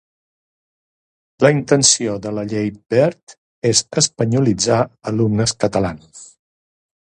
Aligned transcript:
La 1.45 1.51
intenció 1.55 2.15
de 2.23 2.33
la 2.39 2.47
Llei 2.53 2.73
Wert 2.95 3.37
és 3.75 3.85
espanyolitzar 4.03 4.81
alumnes 5.13 5.59
catalans. 5.67 6.27